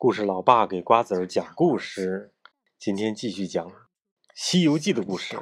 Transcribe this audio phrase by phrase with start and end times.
[0.00, 2.32] 故事老爸给瓜子儿讲故事，
[2.78, 3.68] 今天继续讲
[4.34, 5.38] 《西游记》的故事。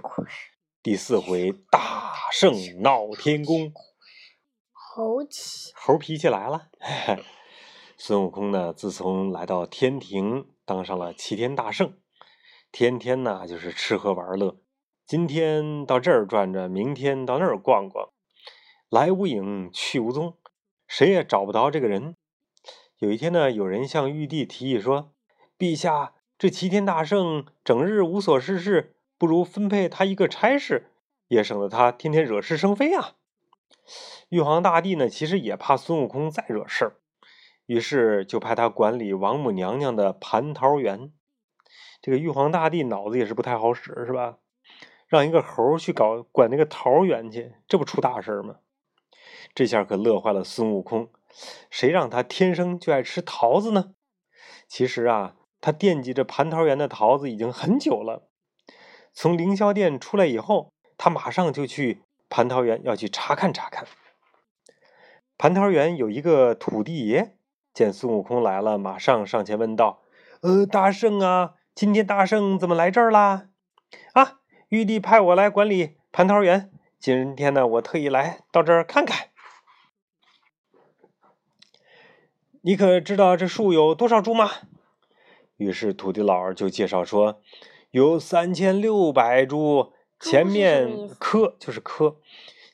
[0.83, 3.73] 第四回，大圣闹天宫，
[4.73, 6.71] 猴气猴脾气来了。
[7.97, 11.97] 孙悟空呢，自从来到天庭，当上了齐天大圣，
[12.73, 14.57] 天天呢就是吃喝玩乐。
[15.07, 18.09] 今天到这儿转转，明天到那儿逛逛，
[18.89, 20.37] 来无影去无踪，
[20.89, 22.17] 谁也找不着这个人。
[22.99, 25.13] 有一天呢，有人向玉帝提议说
[25.57, 30.91] ：“陛下，这齐天大圣整日无所事事，不如分配他一个差事，
[31.29, 33.13] 也省得他天天惹是生非啊。”
[34.31, 36.97] 玉皇大帝呢，其实也怕孙悟空再惹事儿，
[37.67, 41.13] 于是就派他管理王母娘娘的蟠桃园。
[42.03, 44.39] 这个玉皇大帝脑子也是不太好使，是吧？
[45.07, 48.57] 让一个猴去搞管那个桃园去，这不出大事吗？
[49.55, 51.09] 这下可乐坏了孙悟空。
[51.71, 53.93] 谁让他天生就爱吃桃子呢？
[54.69, 58.29] 其实啊，他惦记着蟠桃园的桃子已经很久了。
[59.13, 63.87] 从凌霄殿出来以后，他马上就去蟠桃园要去查看查看。
[65.37, 67.37] 蟠桃园有一个土地爷，
[67.73, 70.03] 见孙悟空来了，马上上前问道
[70.43, 73.49] ：“呃，大圣啊，今天大圣怎么来这儿啦？”
[74.13, 79.29] 啊，玉帝派我来管理蟠桃园，今天呢，我特意来到这儿看看。
[82.69, 84.51] 你可知道这树有多少株吗？
[85.57, 87.41] 于是土地老就介绍说，
[87.93, 89.95] 有三千六百株。
[90.21, 92.19] 前面棵就是棵，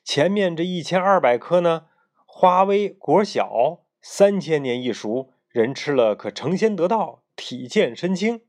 [0.03, 1.85] 前面这一千二百棵呢，
[2.27, 8.41] 花微果小，三千年一熟，人吃了可成仙得道，体健身轻。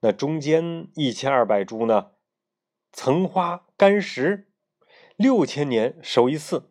[0.00, 2.12] 那中间一千二百株呢，
[2.90, 4.48] 层花干实，
[5.16, 6.70] 六千年熟一次，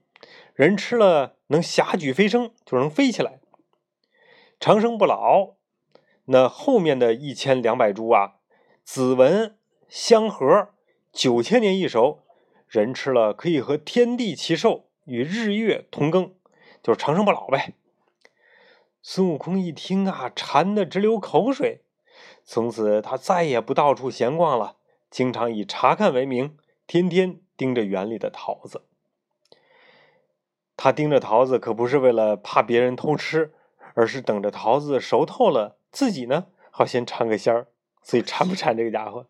[0.56, 3.42] 人吃了能霞举飞升，就能飞起来。
[4.64, 5.56] 长生不老，
[6.28, 8.36] 那后面的一千两百株啊，
[8.86, 9.58] 紫纹
[9.90, 10.70] 香核，
[11.12, 12.24] 九千年一熟，
[12.70, 16.32] 人吃了可以和天地齐寿，与日月同庚，
[16.82, 17.74] 就是长生不老呗。
[19.02, 21.82] 孙悟空一听啊，馋得直流口水，
[22.46, 24.78] 从此他再也不到处闲逛了，
[25.12, 26.58] 经常以查看为名，
[26.88, 28.84] 天天盯着园里的桃子。
[30.78, 33.54] 他盯着桃子，可不是为了怕别人偷吃。
[33.94, 37.68] 而是等着桃子熟透了，自己呢好先尝个鲜儿，
[38.02, 39.28] 所以馋不馋这个家伙？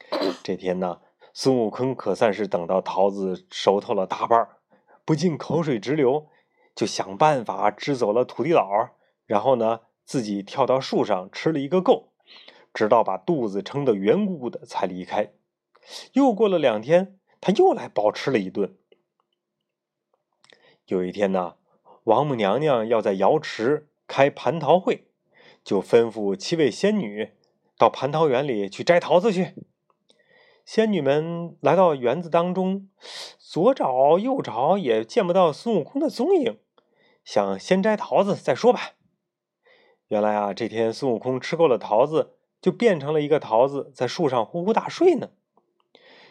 [0.44, 1.00] 这天呢，
[1.32, 4.56] 孙悟空可算是等到桃子熟透了大半儿，
[5.04, 6.28] 不禁口水直流，
[6.74, 8.90] 就想办法支走了土地佬，
[9.26, 12.12] 然后呢自己跳到树上吃了一个够，
[12.74, 15.32] 直到把肚子撑得圆鼓鼓的才离开。
[16.12, 18.76] 又过了两天，他又来饱吃了一顿。
[20.86, 21.54] 有一天呢，
[22.04, 23.88] 王母娘娘要在瑶池。
[24.12, 25.06] 开蟠桃会，
[25.64, 27.30] 就吩咐七位仙女
[27.78, 29.54] 到蟠桃园里去摘桃子去。
[30.66, 32.90] 仙女们来到园子当中，
[33.38, 36.58] 左找右找，也见不到孙悟空的踪影，
[37.24, 38.90] 想先摘桃子再说吧。
[40.08, 45.30] 原来啊，这天孙悟空吃够了桃子，就变成了一个桃子，在树上呼呼大睡呢。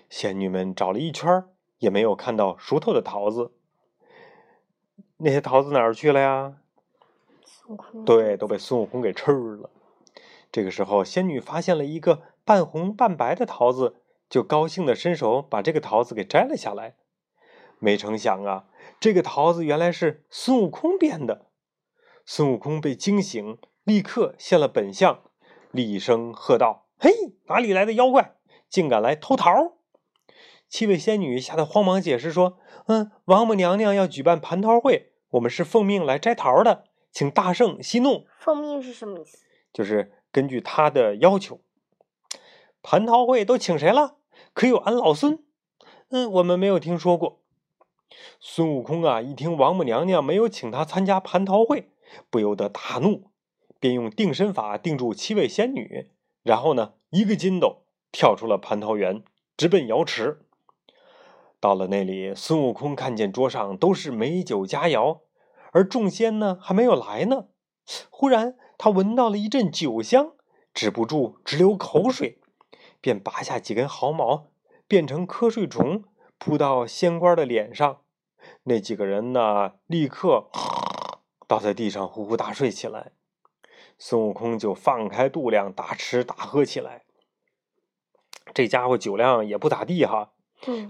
[0.08, 1.46] 仙女们找了一圈，
[1.80, 3.54] 也没有看到熟透的桃子。
[5.18, 6.61] 那些桃子哪儿去了呀？
[8.06, 9.70] 对，都被孙悟空给吃了。
[10.52, 13.96] 这个时候，仙女发现了一个半红半白的桃子，
[14.30, 16.96] 就高兴的伸手把这个桃子给摘了下来。
[17.80, 18.66] 没成想啊，
[19.00, 21.48] 这个桃子原来是孙悟空变的。
[22.26, 25.22] 孙悟空被惊醒，立刻现了本相，
[25.72, 27.12] 厉声喝道：“嘿，
[27.48, 28.36] 哪里来的妖怪，
[28.70, 29.52] 竟敢来偷桃！”
[30.70, 38.26] 七位仙女吓得慌忙解释说：“嗯，王母娘娘要举办蟠桃会，我们是奉命来摘桃的。”请大圣息怒。
[38.40, 39.38] 奉命是什么意思？
[39.74, 41.62] 就是根据他的要求。
[42.82, 44.18] 蟠桃会都请谁了？
[44.54, 45.44] 可有俺老孙？
[46.10, 47.42] 嗯，我们没有听说过。
[48.40, 51.92] 孙悟空啊，一听王母娘娘没有请他参加蟠桃会，
[52.30, 53.30] 不由得大怒，
[53.80, 56.10] 便用定身法定住七位仙女，
[56.44, 59.24] 然后呢，一个筋斗跳出了蟠桃园，
[59.56, 60.42] 直奔瑶池。
[61.60, 65.20] 到了那里，孙悟空看见桌上都是美酒佳肴。
[65.72, 67.48] 而众仙呢还没有来呢，
[68.10, 70.34] 忽然他闻到了一阵酒香，
[70.74, 72.40] 止不住直流口水，
[73.00, 74.48] 便拔下几根毫毛，
[74.88, 76.04] 变成瞌睡虫
[76.38, 78.02] 扑到仙官的脸上。
[78.64, 80.50] 那几个人呢，立刻
[81.48, 83.12] 倒在地上呼呼大睡起来。
[83.98, 87.04] 孙悟空就放开肚量大吃大喝起来。
[88.54, 90.32] 这家伙酒量也不咋地哈，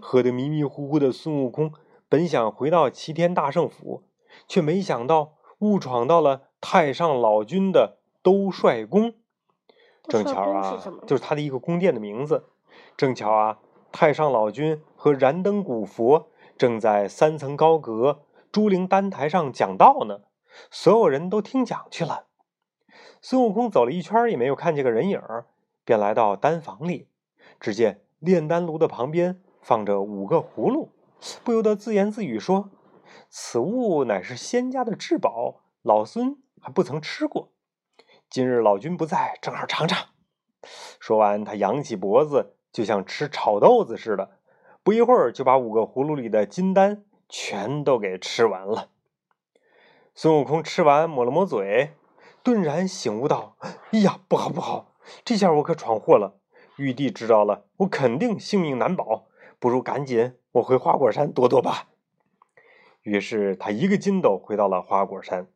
[0.01, 1.73] 喝得迷迷糊糊的孙悟空
[2.07, 4.03] 本想回到齐天大圣府。
[4.47, 9.13] 却没想到误闯到了太上老君的兜率宫。
[10.03, 12.45] 正巧啊就是他的一个宫殿的名字。
[12.97, 13.59] 正巧啊，
[13.91, 20.21] 太上老君和燃灯古佛正在三层高阁朱陵丹台上讲道呢，
[20.69, 22.25] 所有人都听讲去了。
[23.21, 25.45] 孙悟空走了一圈也没有看见个人影儿，
[25.85, 27.07] 便来到丹房里，
[27.59, 30.89] 只见炼丹炉的旁边放着五个葫芦，
[31.43, 32.69] 不由得自言自语说
[33.29, 37.51] ：“此物乃是仙家的至宝，老孙还不曾吃过。
[38.29, 40.09] 今日老君不在，正好尝尝。”
[40.99, 44.39] 说完，他扬起脖子，就像吃炒豆子似的，
[44.83, 48.89] 不一会儿就把五个葫芦里的金丹全都给吃完了。
[50.13, 51.93] 孙悟空吃完，抹了抹嘴，
[52.43, 53.55] 顿然醒悟道
[53.91, 54.93] ：“哎呀，不好不好，
[55.25, 56.37] 这下我可闯祸了！
[56.77, 59.27] 玉帝知道了，我肯定性命难保，
[59.59, 61.89] 不如赶紧我回花果山躲躲吧。”
[63.03, 65.47] 于是他一个筋斗回到了花果山。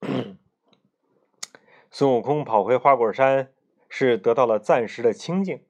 [1.90, 3.50] 孙悟空跑回花果山，
[3.88, 5.62] 是得到了暂时的清静，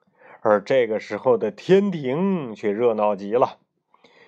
[0.43, 3.59] 而这个时候的天庭却热闹极了。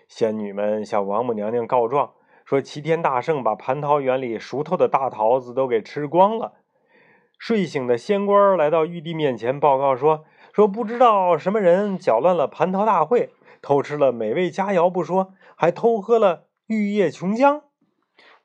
[0.08, 2.12] 仙女们向王母娘娘告状，
[2.44, 6.54] 说齐天大圣把蟠桃园里熟透的大桃子都给吃光了。
[7.38, 10.24] 睡醒的仙官来到玉帝面前报告说
[10.54, 17.62] ：“说不知道什么人搅乱了蟠桃大会，偷吃了美味佳肴不说，还偷喝了玉液琼浆。”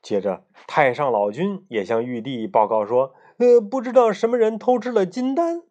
[0.00, 5.62] 接着，太上老君也向玉帝报告说：“呃，不知道什么人偷吃了金丹。”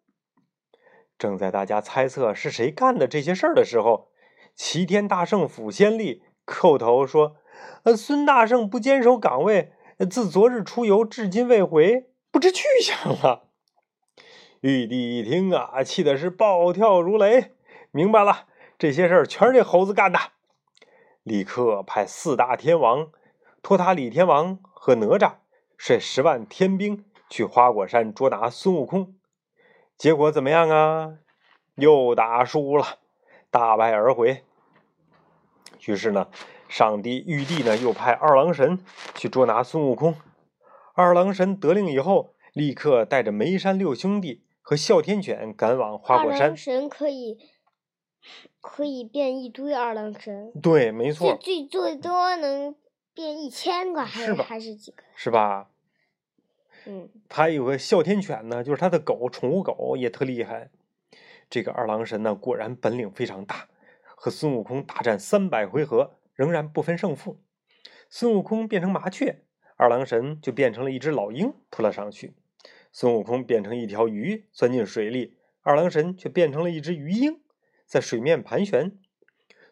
[1.18, 4.10] 正在大家猜测是谁干的这些事儿的时候，
[4.54, 7.36] 齐天大圣府先吏叩头说
[7.84, 9.72] ：“呃，孙大圣不坚守岗位，
[10.10, 13.48] 自昨日出游至今未回，不知去向了。”
[14.60, 17.54] 玉帝一听啊，气的是暴跳如雷，
[17.90, 18.46] 明白了，
[18.78, 20.18] 这些事儿全是这猴子干的，
[21.28, 23.10] 立刻派四大天王
[23.62, 25.34] 托塔李天王和哪吒
[25.76, 29.14] 率十万天兵去花果山捉拿孙悟空。
[29.96, 31.18] 结果怎么样啊？
[31.74, 32.98] 又打输了，
[33.50, 34.42] 大败而回。
[35.86, 36.28] 于是呢，
[36.68, 38.78] 上帝玉帝呢又派二郎神
[39.14, 40.14] 去捉拿孙悟空。
[40.94, 46.56] 二郎神得令以后，立刻带着梅山六兄弟和哮天犬赶往花果山二郎。
[46.56, 47.38] 神可以
[48.60, 52.74] 可以变一堆二郎神，对，没错，最最多能
[53.14, 55.02] 变一千个，还是吧还是几个？
[55.14, 55.70] 是吧？
[56.86, 60.70] 嗯，他有个哮天犬呢，就是他的狗，宠物狗也特厉害。
[61.50, 63.68] 这个二郎神呢，果然本领非常大，
[64.04, 67.40] 和孙悟空大战三百回合，仍然不分胜负。
[68.10, 69.42] 孙悟空变成麻雀，
[69.76, 72.34] 二郎神就变成了一只老鹰扑了上去。
[72.92, 77.40] 孙悟空变成一条鱼钻进水里，二郎神却变成了一只鱼鹰，
[77.88, 78.96] 在水面盘旋。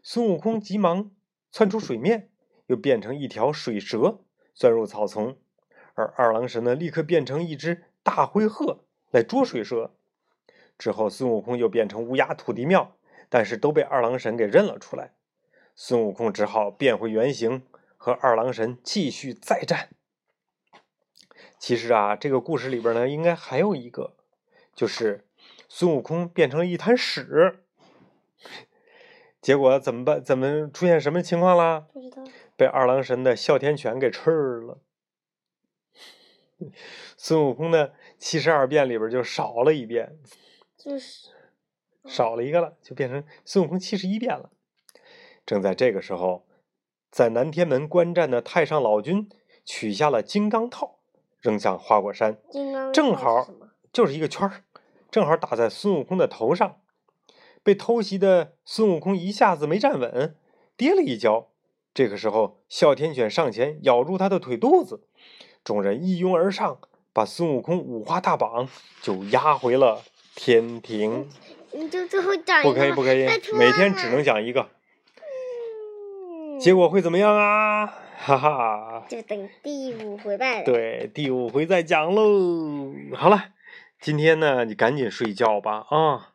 [0.02, 1.10] 孙悟空急忙
[1.52, 2.30] 窜出水面，
[2.66, 4.20] 又变成一条水蛇
[4.54, 5.36] 钻入草丛。
[5.94, 9.94] 而二郎神呢，立刻变成一只大灰鹤来捉水蛇。
[10.78, 12.96] 之后，孙悟空又变成乌鸦土地庙，
[13.28, 15.12] 但是都被二郎神给认了出来。
[15.74, 17.62] 孙悟空只好变回原形，
[17.96, 19.90] 和二郎神继续再战。
[21.58, 24.14] 其实啊，这个故事里边呢，应该还有一个，
[24.74, 25.26] 就是
[25.68, 27.64] 孙悟空变成了一滩屎。
[29.40, 30.22] 结果怎么办？
[30.22, 31.86] 怎么出现什么情况啦？
[31.92, 32.24] 不知道。
[32.56, 34.30] 被二郎神的哮天犬给吃
[34.60, 34.78] 了。
[37.16, 40.18] 孙悟空的七十二变里边就少了一变，
[40.76, 41.28] 就是
[42.06, 44.50] 少了一个了，就变成孙悟空七十一变了。
[45.44, 46.46] 正在这个时候，
[47.10, 49.28] 在南天门观战的太上老君
[49.64, 50.98] 取下了金刚套，
[51.40, 52.38] 扔向花果山，
[52.92, 53.48] 正好
[53.92, 54.64] 就是一个圈儿，
[55.10, 56.80] 正好打在孙悟空的头上。
[57.66, 60.36] 被偷袭的孙悟空一下子没站稳，
[60.76, 61.48] 跌了一跤。
[61.92, 65.02] 这个时候，哮天犬上前咬住他的腿肚子，
[65.64, 66.78] 众人一拥而上，
[67.12, 68.68] 把孙悟空五花大绑，
[69.02, 70.04] 就押回了
[70.36, 71.28] 天庭。
[71.72, 73.26] 你就最后讲一不可以，不可以
[73.58, 74.60] 每天只能讲一个。
[74.60, 77.84] 嗯结果会怎么样啊？
[78.16, 80.64] 哈哈，就等第五回拜了。
[80.64, 82.94] 对，第五回再讲喽。
[83.12, 83.46] 好了，
[84.00, 86.34] 今天呢，你赶紧睡觉吧啊。